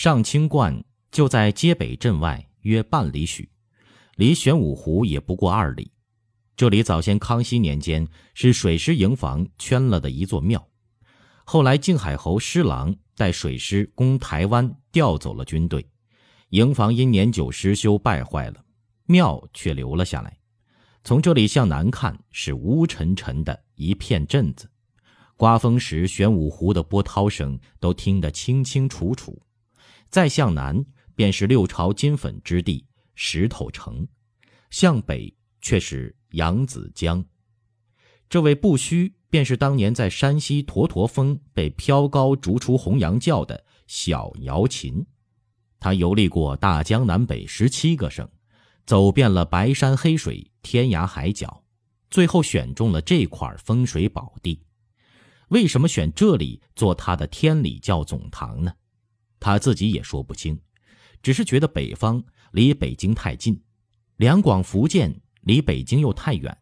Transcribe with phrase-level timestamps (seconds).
[0.00, 3.50] 上清观就在街北镇外约半里许，
[4.14, 5.90] 离玄武湖也不过二里。
[6.54, 10.64] 这里早先康熙年间是水师营房圈了的一座庙，
[11.42, 15.84] 后来靖海侯施琅带水师攻台湾，调走了军队，
[16.50, 18.64] 营房因年久失修败坏了，
[19.06, 20.38] 庙却留了下来。
[21.02, 24.70] 从这里向南看是乌沉沉的一片镇子，
[25.36, 29.42] 刮风时玄武湖的波涛声都听得清清楚楚。
[30.10, 30.84] 再向南
[31.14, 34.06] 便是六朝金粉之地石头城，
[34.70, 37.24] 向北却是扬子江。
[38.28, 45.04] 这位不虚，便是当年在山西驼驼峰被飘高逐出红阳教的小姚琴。
[45.80, 48.28] 他游历过大江南北十七个省，
[48.84, 51.64] 走遍了白山黑水、天涯海角，
[52.10, 54.62] 最后选中了这块风水宝地。
[55.48, 58.72] 为什么选这里做他的天理教总堂呢？
[59.40, 60.58] 他自己也说不清，
[61.22, 63.60] 只是觉得北方离北京太近，
[64.16, 66.56] 两广福建离北京又太远。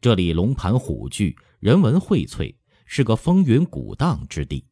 [0.00, 4.64] 这里龙盘虎踞，人文荟萃，是个风云鼓荡之地。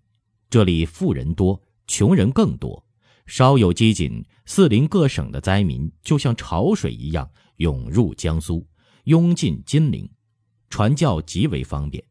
[0.51, 2.85] 这里富人多，穷人更多，
[3.25, 8.67] 稍有机警，四邻各省的灾民就像潮水一样涌入江苏，
[9.05, 10.07] 涌进金陵，
[10.69, 12.05] 传教极为方便。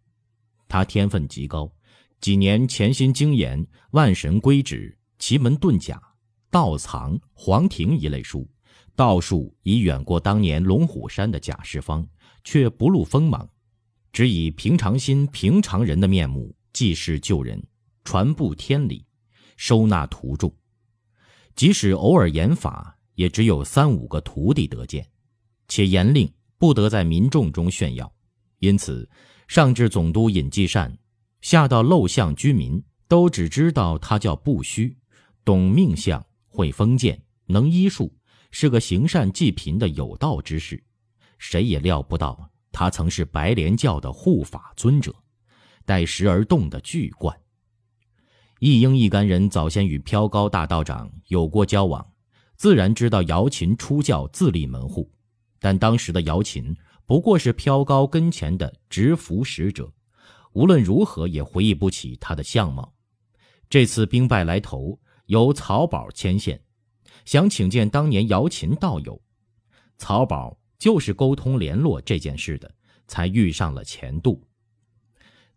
[0.67, 1.71] 他天分极高，
[2.19, 4.97] 几年潜心精研《万神归旨》。
[5.21, 6.01] 奇门遁甲、
[6.49, 8.49] 道藏、黄庭一类书，
[8.95, 12.05] 道术已远过当年龙虎山的贾世芳，
[12.43, 13.47] 却不露锋芒，
[14.11, 17.63] 只以平常心、平常人的面目济世救人，
[18.03, 19.05] 传布天理，
[19.57, 20.51] 收纳徒众。
[21.55, 25.07] 即使偶尔言法，也只有三五个徒弟得见，
[25.67, 28.11] 且严令不得在民众中炫耀。
[28.57, 29.07] 因此，
[29.47, 30.97] 上至总督尹继善，
[31.41, 34.97] 下到陋巷居民，都只知道他叫不虚。
[35.43, 38.13] 懂命相，会封建，能医术，
[38.51, 40.81] 是个行善济贫的有道之士。
[41.39, 45.13] 谁也料不到，他曾是白莲教的护法尊者，
[45.85, 47.35] 待时而动的巨冠。
[48.59, 52.05] 一英一干人早先与飘高大道长有过交往，
[52.55, 55.11] 自然知道姚琴出教自立门户。
[55.59, 56.75] 但当时的姚琴
[57.07, 59.91] 不过是飘高跟前的执服使者，
[60.53, 62.93] 无论如何也回忆不起他的相貌。
[63.67, 64.99] 这次兵败来投。
[65.31, 66.61] 由曹宝牵线，
[67.23, 69.21] 想请见当年姚琴道友。
[69.97, 72.69] 曹宝就是沟通联络这件事的，
[73.07, 74.43] 才遇上了钱度。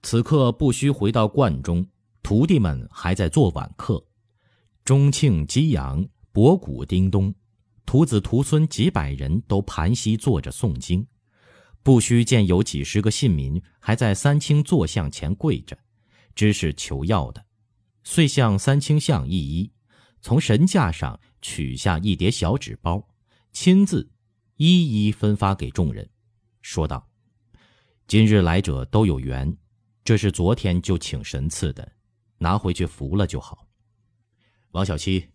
[0.00, 1.84] 此刻不需回到观中，
[2.22, 4.00] 徒弟们还在做晚课。
[4.84, 7.34] 钟庆、激扬、博古、叮咚，
[7.84, 11.04] 徒子徒孙几百人都盘膝坐着诵经。
[11.82, 15.76] 不须见有几十个信民还在三清坐像前跪着，
[16.32, 17.43] 知是求药的。
[18.04, 19.72] 遂向三清像一一，
[20.20, 23.08] 从神架上取下一叠小纸包，
[23.50, 24.12] 亲自
[24.56, 26.08] 一一分发给众人，
[26.60, 27.10] 说道
[28.06, 29.56] ：“今日来者都有缘，
[30.04, 31.92] 这是昨天就请神赐的，
[32.38, 33.66] 拿回去服了就好。”
[34.72, 35.30] 王小七，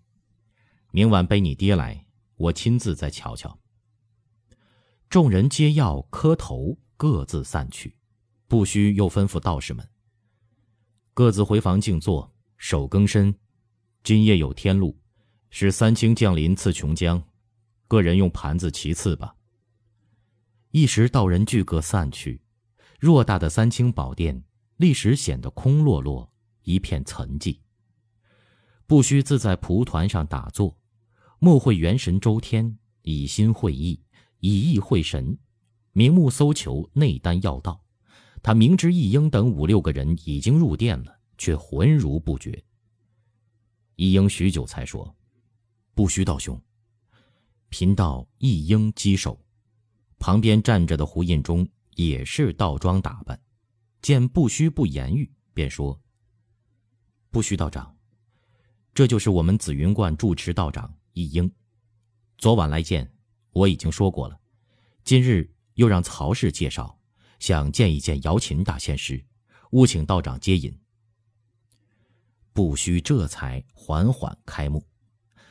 [0.92, 3.60] 明晚背你爹来，我亲自再瞧瞧。
[5.10, 7.98] 众人皆要磕头，各自散去。
[8.48, 9.88] 不须又吩咐道士们，
[11.14, 12.36] 各自回房静坐。
[12.60, 13.34] 守更深，
[14.04, 15.00] 今夜有天路，
[15.50, 17.24] 是三清降临赐琼浆，
[17.88, 19.34] 个人用盘子其次吧。
[20.72, 22.42] 一时道人俱各散去，
[23.00, 24.44] 偌大的三清宝殿
[24.76, 26.30] 立时显得空落落，
[26.64, 27.58] 一片沉寂。
[28.86, 30.78] 不须自在蒲团上打坐，
[31.40, 34.04] 莫会元神周天，以心会意，
[34.42, 35.40] 以意会神，
[35.94, 37.82] 明目搜求内丹要道。
[38.44, 41.19] 他明知一英等五六个人已经入殿了。
[41.40, 42.64] 却浑如不觉。
[43.96, 45.16] 一英许久才说
[45.96, 46.62] ：“不须道兄。”
[47.70, 49.40] 贫道一英稽首。
[50.20, 53.42] 旁边站着的胡印中也是道装打扮，
[54.02, 55.98] 见不须不言语，便说
[57.32, 57.96] ：“不须道长，
[58.94, 61.50] 这就是我们紫云观住持道长一英。
[62.38, 63.10] 昨晚来见，
[63.52, 64.38] 我已经说过了。
[65.06, 67.00] 今日又让曹氏介绍，
[67.40, 69.26] 想见一见姚琴大仙师，
[69.72, 70.78] 务请道长接引。”
[72.54, 74.86] 不须这才缓缓开幕，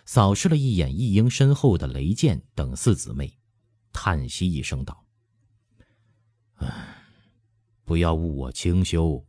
[0.05, 3.39] 扫视了一眼一英身后的雷剑等四姊妹，
[3.93, 5.07] 叹息一声道
[6.57, 7.03] ：“唉，
[7.85, 9.27] 不要误我清修，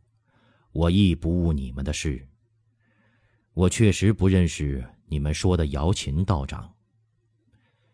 [0.72, 2.28] 我亦不误你们的事。
[3.52, 6.72] 我确实不认识你们说的姚琴道长。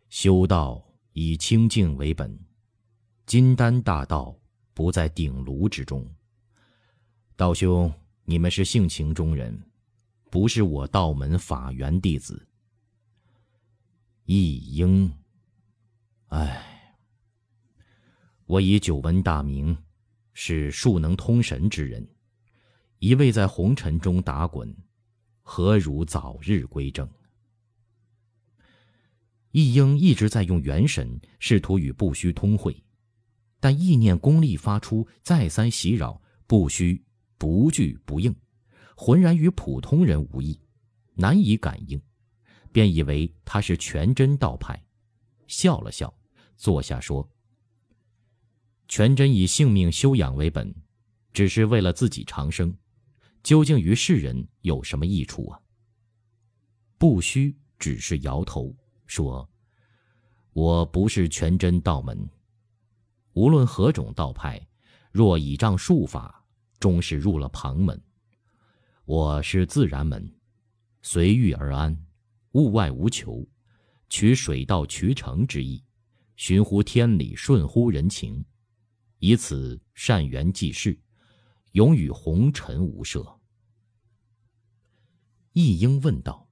[0.08, 2.38] 修道以清净为本，
[3.24, 4.38] 金丹大道
[4.74, 6.08] 不在鼎炉之中。
[7.34, 7.92] 道兄，
[8.26, 9.58] 你们是性情中人。”
[10.28, 12.46] 不是我道门法源弟子。
[14.24, 15.10] 易英，
[16.26, 16.98] 唉，
[18.44, 19.74] 我以久闻大名，
[20.34, 22.06] 是术能通神之人，
[22.98, 24.76] 一味在红尘中打滚，
[25.40, 27.08] 何如早日归正？
[29.52, 32.84] 易英一直在用元神试图与不虚通会，
[33.60, 37.05] 但意念功力发出，再三袭扰，不虚
[37.38, 38.34] 不惧不应，
[38.96, 40.58] 浑然与普通人无异，
[41.14, 42.00] 难以感应，
[42.72, 44.82] 便以为他是全真道派，
[45.46, 46.12] 笑了笑，
[46.56, 47.28] 坐下说
[48.88, 50.74] ：“全真以性命修养为本，
[51.32, 52.76] 只是为了自己长生，
[53.42, 55.60] 究竟于世人有什么益处啊？”
[56.98, 58.74] 不虚只是摇头。
[59.06, 59.48] 说
[60.52, 62.28] ：“我不是全真道门。
[63.34, 64.60] 无论何种道派，
[65.12, 66.35] 若倚仗术法，
[66.86, 68.00] 终是入了旁门。
[69.06, 70.32] 我是自然门，
[71.02, 72.06] 随遇而安，
[72.52, 73.44] 物外无求，
[74.08, 75.82] 取水到渠成之意，
[76.36, 78.44] 循乎天理，顺乎人情，
[79.18, 80.96] 以此善缘济世，
[81.72, 83.36] 永与红尘无涉。”
[85.54, 86.48] 易英问道：“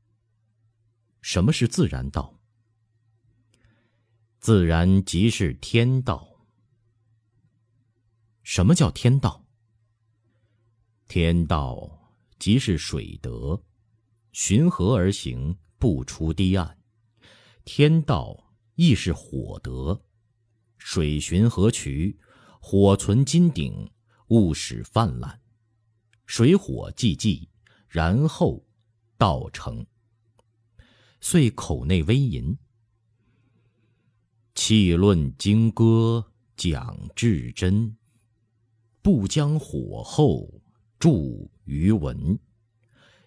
[1.23, 2.41] 什么是自然道？”
[4.43, 6.29] 自然即是天道。
[8.43, 9.44] 什么叫天道？
[11.07, 13.63] 天道即是水德，
[14.33, 16.79] 循河而行，不出堤岸。
[17.65, 20.03] 天道亦是火德，
[20.79, 22.19] 水循河渠，
[22.61, 23.91] 火存金鼎，
[24.29, 25.41] 物始泛滥，
[26.27, 27.49] 水火既济，
[27.89, 28.65] 然后
[29.17, 29.87] 道成。
[31.21, 32.57] 遂口内微吟。
[34.55, 37.97] 气论经歌讲至真，
[39.03, 40.63] 不将火候
[41.05, 41.11] 著
[41.65, 42.39] 于文。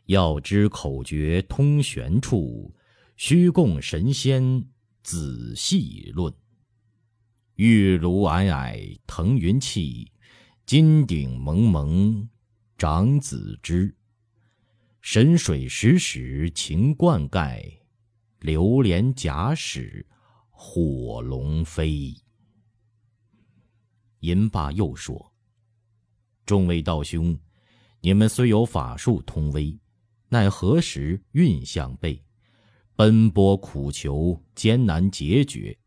[0.06, 2.74] 要知口诀通玄处，
[3.18, 4.68] 须供神仙
[5.04, 6.34] 仔细论。
[7.54, 10.12] 玉炉霭霭腾云气，
[10.66, 12.28] 金鼎蒙蒙
[12.80, 13.96] 长子之。
[15.02, 17.62] 神水时时勤灌溉，
[18.40, 20.04] 流连假使。
[20.50, 22.12] 火龙飞。
[24.22, 25.32] 吟罢又说
[26.44, 27.40] ：“众位道兄，
[28.08, 29.78] 你们虽有法术通微，
[30.30, 32.24] 奈何时运相背，
[32.96, 35.78] 奔波苦求，艰难决绝，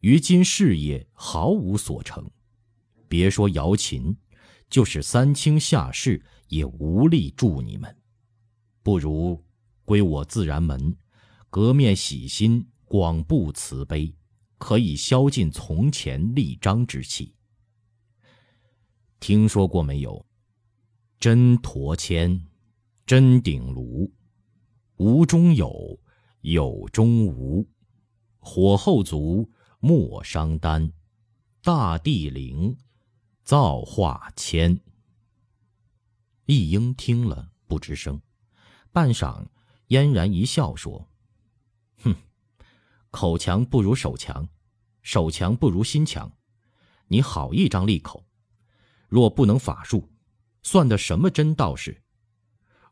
[0.00, 2.28] 于今事业毫无所成。
[3.06, 4.16] 别说瑶琴，
[4.68, 7.96] 就是三清下士也无力助你们。
[8.82, 9.40] 不如
[9.84, 10.96] 归我自然门，
[11.48, 14.12] 革面洗心。”广布慈悲，
[14.58, 17.36] 可以消尽从前立章之气。
[19.20, 20.26] 听说过没有？
[21.22, 22.48] 真陀铅，
[23.06, 24.12] 真鼎炉，
[24.96, 26.00] 无中有，
[26.40, 27.64] 有中无。
[28.40, 29.48] 火候足，
[29.78, 30.92] 莫伤丹。
[31.62, 32.76] 大地灵，
[33.44, 34.80] 造化谦。
[36.46, 38.20] 一英听了不吱声，
[38.90, 39.46] 半晌，
[39.86, 41.08] 嫣然一笑说。
[41.98, 42.16] 哼
[43.12, 44.48] 口强不如手强，
[45.02, 46.32] 手强不如心强。
[47.06, 48.26] 你好一张利口，
[49.08, 50.11] 若不能法术，
[50.62, 52.02] 算的什么真道士？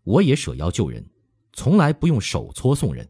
[0.02, 1.10] 我也舍药救人，
[1.52, 3.08] 从来不用手搓送人，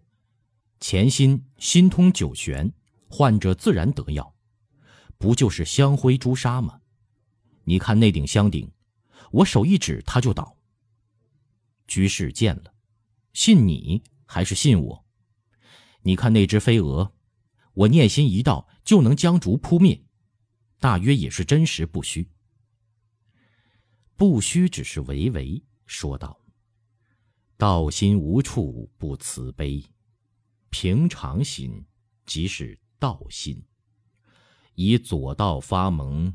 [0.80, 2.72] 潜心心通九玄，
[3.08, 4.34] 患者自然得药，
[5.18, 6.80] 不就是香灰朱砂吗？
[7.64, 8.70] 你看那顶香顶，
[9.30, 10.58] 我手一指它就倒。
[11.86, 12.74] 居士见了，
[13.32, 15.04] 信你还是信我？
[16.02, 17.12] 你看那只飞蛾，
[17.74, 20.02] 我念心一道就能将烛扑灭，
[20.78, 22.28] 大约也是真实不虚。
[24.20, 26.38] 不虚只是唯唯说道
[27.56, 29.82] ：“道心无处不慈悲，
[30.68, 31.82] 平常心
[32.26, 33.64] 即是道心。
[34.74, 36.30] 以左道发蒙，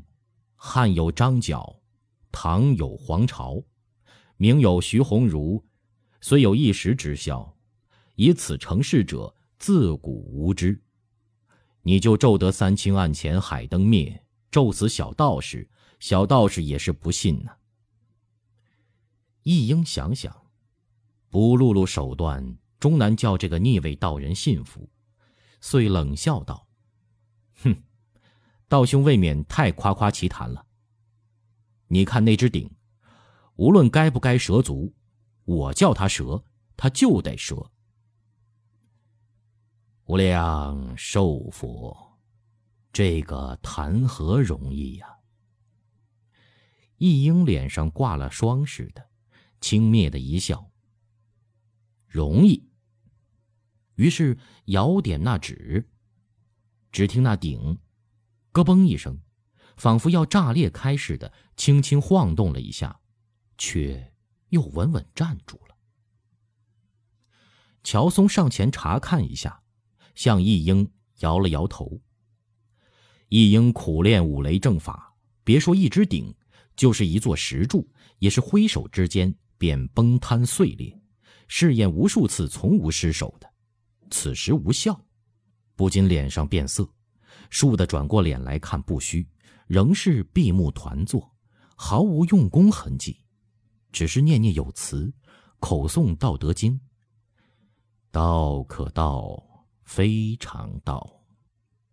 [0.56, 1.80] 汉有张角，
[2.32, 3.62] 唐有黄巢，
[4.36, 5.64] 明有徐鸿儒，
[6.20, 7.56] 虽有一时之效，
[8.16, 10.82] 以此成事者。”自古无知，
[11.82, 17.52] 你就咒得三清案前海灯灭，咒死小道士，小道士也是不信呢。
[19.46, 20.50] 一应想想，
[21.30, 24.90] 不露露手段，终难叫这个逆位道人信服，
[25.60, 26.66] 遂冷笑道
[27.62, 27.76] ：“哼，
[28.66, 30.66] 道兄未免太夸夸其谈了。
[31.86, 32.68] 你看那只鼎，
[33.54, 34.92] 无论该不该蛇足，
[35.44, 36.42] 我叫它蛇，
[36.76, 37.70] 它就得蛇。”
[40.06, 42.18] 无量寿佛，
[42.92, 45.06] 这个谈何容易呀！
[46.96, 49.08] 一英脸上挂了霜似的，
[49.60, 50.70] 轻蔑的一笑。
[52.06, 52.68] 容易。
[53.96, 55.88] 于是摇点那纸，
[56.92, 57.78] 只听那鼎
[58.52, 59.20] “咯嘣”一声，
[59.76, 63.00] 仿佛要炸裂开似的，轻轻晃动了一下，
[63.56, 64.12] 却
[64.50, 65.76] 又稳稳站住了。
[67.82, 69.62] 乔松上前查看一下，
[70.14, 72.00] 向一英摇了摇头。
[73.28, 76.34] 一英苦练五雷正法，别说一只鼎，
[76.76, 81.00] 就是一座石柱，也是挥手之间便崩塌碎裂。
[81.48, 83.48] 试验无数次，从无失手的。
[84.10, 85.00] 此时无效，
[85.74, 86.88] 不禁脸上变色，
[87.50, 89.28] 倏地转过脸来看不虚，
[89.66, 91.34] 仍是闭目团坐，
[91.76, 93.24] 毫无用功痕迹，
[93.92, 95.12] 只是念念有词，
[95.60, 96.74] 口诵《道德经》
[98.10, 101.24] ：“道可道，非常道；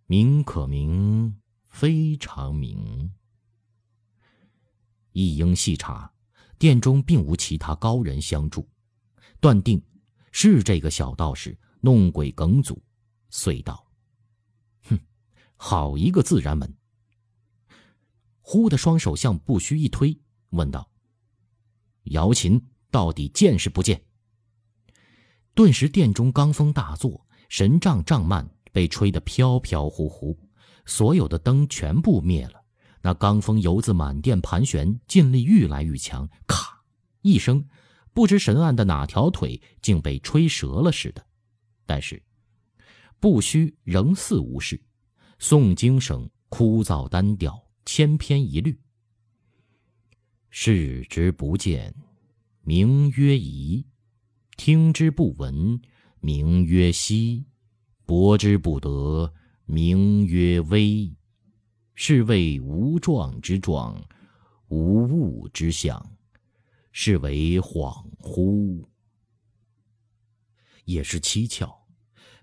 [0.08, 3.12] 名可名，非常名。”
[5.14, 6.12] 一应细查，
[6.58, 8.68] 殿中并无其他高人相助，
[9.40, 9.82] 断定
[10.32, 11.58] 是这个小道士。
[11.86, 12.82] 弄鬼梗阻，
[13.30, 13.86] 遂道
[14.88, 14.98] ：“哼，
[15.58, 16.74] 好一个自然门！”
[18.40, 20.18] 忽的双手向不虚一推，
[20.52, 20.90] 问道
[22.16, 24.02] ：“瑶琴到底见是不见？”
[25.54, 30.40] 顿时殿中罡风大作，神杖帐幔被吹得飘飘忽忽，
[30.86, 32.63] 所有的灯全部灭了。
[33.06, 36.28] 那罡风油自满殿盘旋，劲力愈来愈强。
[36.48, 36.82] 咔
[37.22, 37.68] 一声，
[38.14, 41.22] 不知神案的哪条腿竟被吹折了似的。
[41.86, 42.24] 但是，
[43.20, 44.82] 不虚仍似无事，
[45.38, 48.80] 诵经声枯燥单调，千篇一律。
[50.50, 51.94] 视之不见，
[52.62, 53.84] 名曰夷；
[54.56, 55.78] 听之不闻，
[56.22, 57.44] 名曰希；
[58.06, 59.34] 博之不得，
[59.66, 61.14] 名曰微。
[61.96, 64.02] 是谓无状之状，
[64.68, 66.18] 无物之象，
[66.92, 68.86] 是为恍惚。
[70.86, 71.74] 也是蹊跷，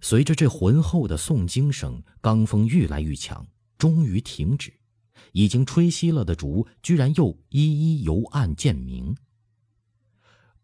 [0.01, 4.73] 随着这浑厚的诵经声，罡风愈来愈强，终于停止。
[5.33, 9.15] 已经吹熄了的烛，居然又一一由暗渐明。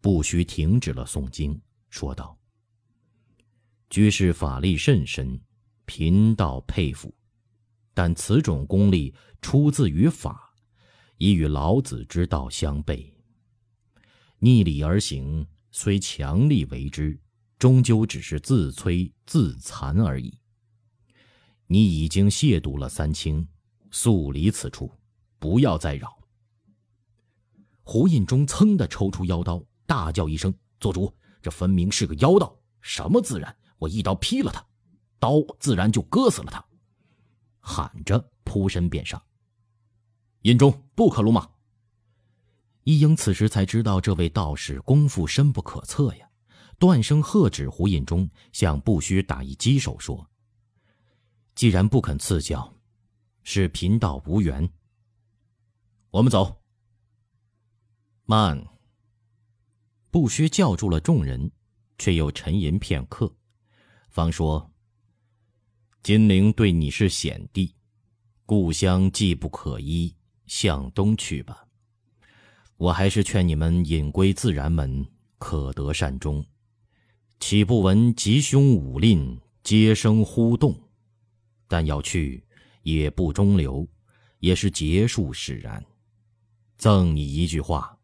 [0.01, 2.37] 不须停止了诵经，说道
[3.89, 5.39] ：“居士法力甚深，
[5.85, 7.13] 贫道佩服。
[7.97, 9.11] 但此种功力
[9.41, 10.53] 出自于法，
[11.17, 13.11] 已与老子之道相悖。
[14.37, 17.19] 逆理而行，虽强力为之。”
[17.57, 20.31] 终究只是自摧自残而已。
[21.65, 23.47] 你已经亵渎了三清，
[23.89, 24.91] 速离此处，
[25.39, 26.19] 不要再扰。
[27.81, 31.11] 胡印中噌的抽出腰刀，大叫一声：“做主！
[31.41, 33.57] 这分明是个妖道，什么自然？
[33.79, 34.63] 我一刀劈了他，
[35.17, 36.63] 刀自然就割死了他。”
[37.67, 39.21] 喊着扑身便上。
[40.43, 41.51] 印中不可鲁莽。
[42.83, 46.29] 一英此时才知道，这位道士功夫深不可测呀。
[46.79, 50.25] 断声喝止胡印中，向不虚打一击手说
[51.55, 52.73] ：“既然不肯赐教，
[53.43, 54.69] 是贫道无缘。
[56.11, 56.61] 我们走。”
[58.23, 58.65] 慢。
[60.09, 61.51] 不虚叫住了众人，
[61.97, 63.35] 却又沉吟片刻，
[64.09, 64.71] 方说
[66.03, 67.75] ：“金陵对你是险地，
[68.45, 71.65] 故乡既不可依，向东去吧。
[72.77, 75.05] 我还是劝你们隐归自然门，
[75.37, 76.45] 可得善终。”
[77.39, 80.75] 岂不闻吉凶五吝皆生忽动？
[81.67, 82.43] 但要去，
[82.81, 83.87] 也不中留，
[84.39, 85.83] 也是结束使然。
[86.77, 87.95] 赠你一句话：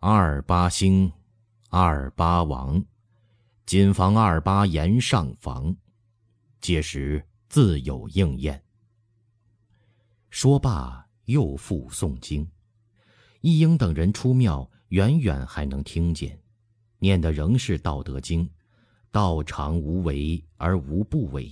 [0.00, 1.12] 二八兴，
[1.68, 2.84] 二八亡，
[3.64, 5.76] 谨防二八言上房，
[6.62, 8.62] 届时自有应验。
[10.30, 12.48] 说罢，又复诵经。
[13.42, 16.40] 一英等人出庙，远远还能听见。
[17.00, 18.46] 念的仍是《道德经》，
[19.10, 21.50] 道常无为而无不为，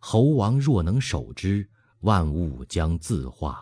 [0.00, 1.66] 猴王若能守之，
[2.00, 3.54] 万物将自化；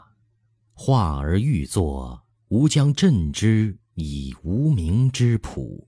[0.73, 5.87] 化而欲作，吾将镇之以无名之朴。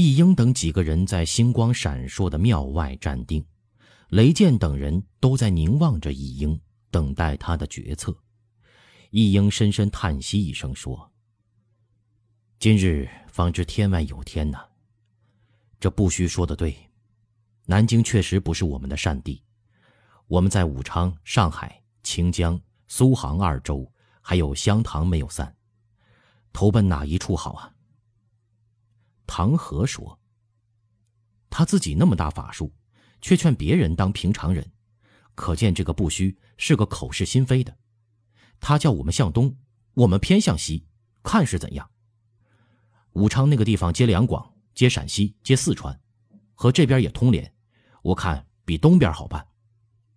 [0.00, 3.44] 易英等几个人在星光闪烁的庙外站定，
[4.10, 6.56] 雷剑等人都在凝望着易英，
[6.88, 8.16] 等待他的决策。
[9.10, 11.10] 易英深深叹息一声，说
[12.60, 14.64] ：“今日。”方知天外有天呐！
[15.80, 16.76] 这不须说的对，
[17.66, 19.42] 南京确实不是我们的善地。
[20.28, 25.52] 我们在武昌、上海、清江、苏杭二州，还有湘塘没有散，
[26.52, 27.74] 投奔哪一处好啊？
[29.28, 30.18] 唐和说
[31.50, 32.74] ：“他自己那么大法术，
[33.20, 34.72] 却劝别人当平常人，
[35.36, 37.76] 可见这个不虚是个口是心非的。
[38.58, 39.54] 他叫我们向东，
[39.94, 40.86] 我们偏向西，
[41.22, 41.88] 看是怎样。”
[43.12, 46.00] 武昌那个地方接两广，接陕西，接四川，
[46.54, 47.54] 和这边也通联。
[48.02, 49.46] 我看比东边好办，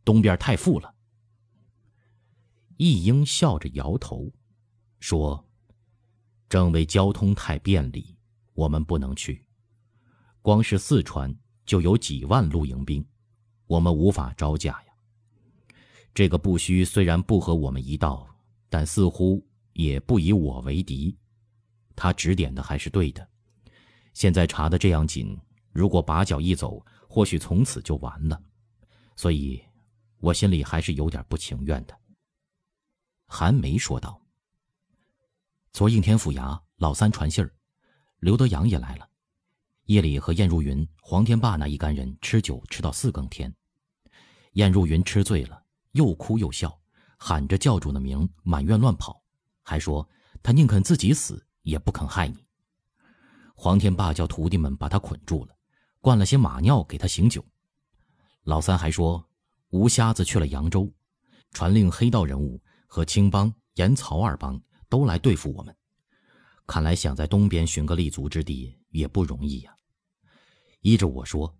[0.06, 0.96] 东边太富了。”
[2.77, 4.32] 易英笑着摇头，
[5.00, 5.48] 说
[6.48, 8.15] ：“正为交通太便利，
[8.53, 9.46] 我们不能去。
[10.41, 11.34] 光是四川
[11.65, 13.05] 就有几万露营兵，
[13.67, 14.93] 我们无法招架呀。
[16.13, 18.27] 这个不虚虽然不和我们一道，
[18.70, 21.17] 但似乎也不以我为敌。
[21.96, 23.27] 他指点的还是对的。”
[24.13, 25.39] 现在查的这样紧，
[25.72, 28.43] 如果把脚一走，或许从此就完了。
[29.15, 29.63] 所以，
[30.17, 31.98] 我心里还是有点不情愿的。
[33.27, 34.22] 韩梅说道
[35.72, 37.53] ：“昨应天府衙老三传信儿，
[38.22, 39.10] 刘德阳也来了。
[39.86, 43.51] 夜里和燕如云、黄天霸那一干人吃酒，吃到四更天。
[44.54, 45.60] 燕如云吃醉了，
[45.94, 46.80] 又哭又笑，
[47.18, 49.20] 喊着教主的名，满院乱跑，
[49.63, 50.08] 还说
[50.44, 52.46] 他宁肯自己死，也不肯害你。”
[53.58, 55.56] 黄天霸叫徒弟们把他捆住了，
[56.00, 57.44] 灌了些马尿给他醒酒。
[58.44, 59.28] 老三还说，
[59.70, 60.94] 吴瞎子去了扬州，
[61.54, 65.75] 传令黑道人物和青帮、严曹二帮都来对付我们。
[66.72, 69.75] 看来想在东边寻个立足之地也不容易呀。
[70.80, 71.54] 依着我说，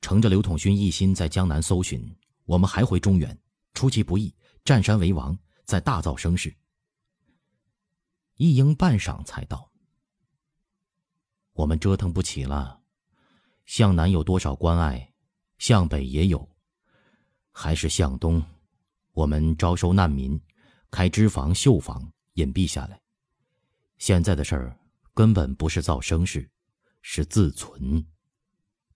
[0.00, 2.04] 乘着刘统勋一心在江南搜寻，
[2.44, 3.38] 我们还回中原，
[3.72, 6.52] 出其不意，占山为王，再大造声势。
[8.34, 9.70] 一应半晌才道。
[11.52, 12.80] 我们折腾不起了，
[13.64, 15.08] 向南有多少关隘，
[15.58, 16.48] 向北也有，
[17.52, 18.42] 还是向东，
[19.12, 20.40] 我们招收难民，
[20.90, 23.00] 开支房、绣坊，隐蔽下来。
[23.98, 24.78] 现在的事儿
[25.14, 26.48] 根本不是造声势，
[27.02, 28.04] 是自存，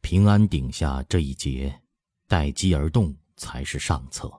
[0.01, 1.83] 平安顶下这一劫，
[2.27, 4.31] 待机而动才是上策。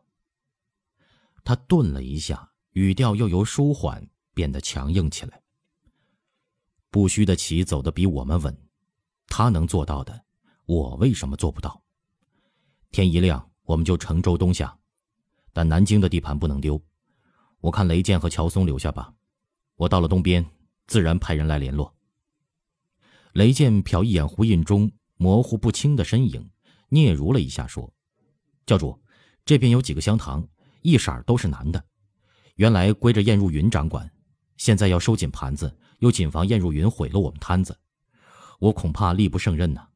[1.43, 5.41] 他顿了一下，语调又由舒缓变得强硬起来。
[6.89, 8.55] 不虚的棋走得比我们稳，
[9.27, 10.23] 他能做到的，
[10.65, 11.81] 我为什么做不到？
[12.91, 14.77] 天一亮我们就乘舟东下，
[15.51, 16.79] 但南京的地盘不能丢。
[17.61, 19.13] 我看雷剑和乔松留下吧，
[19.81, 20.45] 我到了东边，
[20.85, 21.91] 自然派人来联络。
[23.33, 26.51] 雷剑瞟一眼胡印中模糊不清的身影，
[26.89, 27.91] 嗫嚅了一下，说
[28.67, 29.01] ：“教主，
[29.43, 30.47] 这边有几个香堂，
[30.83, 31.83] 一色都是男的，
[32.57, 34.07] 原来归着燕如云掌管，
[34.55, 37.79] 现在要收紧盘子。”又谨防燕如云毁了我们摊子，
[38.57, 39.87] 我恐怕力不胜任呐。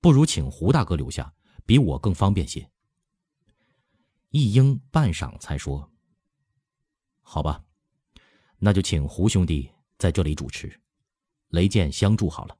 [0.00, 1.34] 不如请胡大哥留下，
[1.66, 2.70] 比我更方便些。
[4.30, 5.90] 一英半晌才说
[7.20, 7.64] ：“好吧，
[8.64, 10.80] 那就请胡兄弟在这里主持，
[11.48, 12.56] 雷剑相助好了。”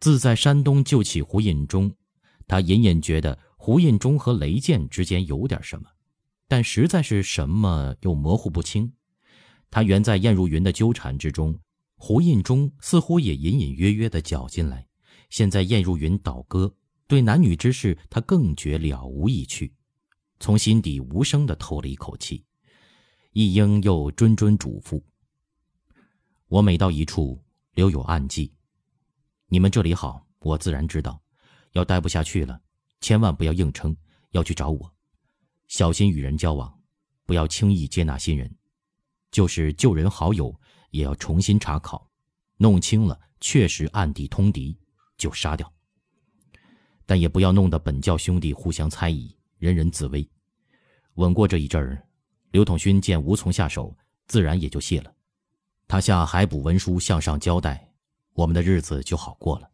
[0.00, 1.90] 自在山东救起胡印中，
[2.46, 5.88] 他隐隐觉得胡印中和雷剑之间有点什么，
[6.46, 8.92] 但实在是什么又模糊不清。
[9.70, 11.58] 他原在燕如云的纠缠之中，
[11.96, 14.86] 胡印中似乎也隐隐约约的搅进来。
[15.30, 16.74] 现在燕如云倒戈，
[17.06, 19.72] 对男女之事他更觉了无意趣，
[20.38, 22.44] 从心底无声的透了一口气。
[23.32, 25.02] 一英又谆谆嘱咐
[26.48, 27.42] ：“我每到一处，
[27.72, 28.52] 留有暗记。
[29.46, 31.18] 你们这里好，我自然知道。
[31.72, 32.60] 要待不下去了，
[33.00, 33.96] 千万不要硬撑，
[34.32, 34.94] 要去找我。
[35.66, 36.78] 小心与人交往，
[37.24, 38.54] 不要轻易接纳新人。”
[39.32, 40.54] 就是旧人好友，
[40.90, 42.06] 也要重新查考，
[42.58, 44.78] 弄清了确实暗地通敌，
[45.16, 45.72] 就杀掉。
[47.06, 50.28] 但也不要弄得本教兄弟互相猜疑，人人自危。
[51.14, 52.06] 稳过这一阵儿，
[52.52, 55.12] 刘统勋见无从下手，自然也就谢了。
[55.88, 57.92] 他下海捕文书向上交代，
[58.34, 59.68] 我们的日子就好过了。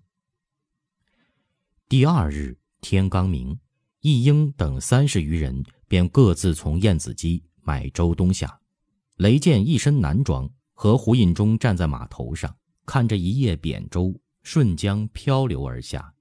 [1.88, 3.59] 第二日天刚明，
[4.01, 8.61] 易英等三十余人便各自从燕子矶买舟东下。
[9.17, 14.14] 雷剑一身男装，和胡印忠站在码头上，看着一叶扁舟
[14.45, 16.14] 顺江漂流而下，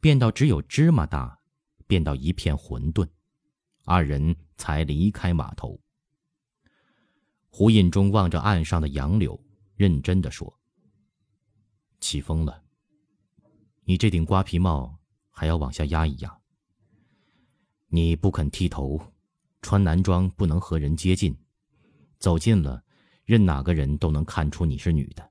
[0.00, 1.38] 变到只有芝麻大，
[1.86, 3.06] 变到一片混沌，
[3.84, 5.78] 二人才离开码头。
[7.50, 9.38] 胡印中望着岸上的杨柳，
[9.74, 10.58] 认真的说
[12.00, 12.62] ：“起风了，
[13.84, 14.98] 你这顶瓜皮帽
[15.30, 16.38] 还要往下压一压。
[17.88, 19.00] 你不肯剃头，
[19.62, 21.36] 穿男装不能和人接近。”
[22.18, 22.84] 走近了，
[23.24, 25.29] 任哪个人都能看出你是女的。